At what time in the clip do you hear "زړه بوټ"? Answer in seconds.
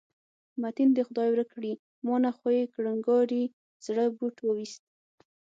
3.85-4.35